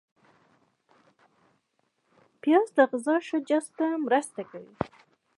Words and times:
پیاز 2.41 2.67
د 2.77 2.79
غذا 2.91 3.15
ښه 3.27 3.37
جذب 3.49 3.73
ته 3.79 3.87
مرسته 4.05 4.41
کوي 4.51 4.73